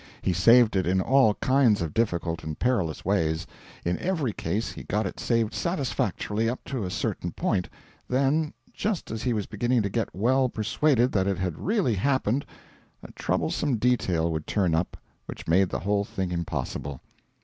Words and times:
He 0.23 0.33
saved 0.33 0.75
it 0.75 0.87
in 0.87 0.99
all 0.99 1.35
kinds 1.35 1.79
of 1.79 1.93
difficult 1.93 2.43
and 2.43 2.57
perilous 2.57 3.05
ways. 3.05 3.45
In 3.85 3.99
every 3.99 4.33
case 4.33 4.71
he 4.71 4.81
got 4.81 5.05
it 5.05 5.19
saved 5.19 5.53
satisfactorily 5.53 6.49
up 6.49 6.63
to 6.65 6.83
a 6.83 6.89
certain 6.89 7.29
point; 7.33 7.69
then, 8.07 8.51
just 8.73 9.11
as 9.11 9.21
he 9.21 9.31
was 9.31 9.45
beginning 9.45 9.83
to 9.83 9.89
get 9.89 10.09
well 10.15 10.49
persuaded 10.49 11.11
that 11.11 11.27
it 11.27 11.37
had 11.37 11.59
really 11.59 11.93
happened, 11.93 12.47
a 13.03 13.11
troublesome 13.11 13.75
detail 13.77 14.31
would 14.31 14.47
turn 14.47 14.73
up 14.73 14.97
which 15.27 15.47
made 15.47 15.69
the 15.69 15.81
whole 15.81 16.03
thing 16.03 16.31
impossible. 16.31 16.99